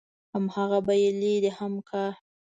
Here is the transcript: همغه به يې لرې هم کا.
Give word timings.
همغه 0.33 0.79
به 0.85 0.93
يې 1.01 1.11
لرې 1.19 1.51
هم 1.57 1.73
کا. 1.89 2.05